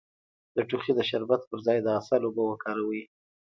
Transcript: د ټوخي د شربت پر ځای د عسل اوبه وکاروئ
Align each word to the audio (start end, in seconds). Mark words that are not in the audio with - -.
د 0.55 0.57
ټوخي 0.69 0.91
د 0.95 1.01
شربت 1.09 1.41
پر 1.49 1.59
ځای 1.65 1.77
د 1.81 1.87
عسل 1.97 2.21
اوبه 2.25 2.43
وکاروئ 2.47 3.03